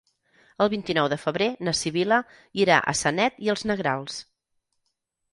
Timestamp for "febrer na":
1.25-1.73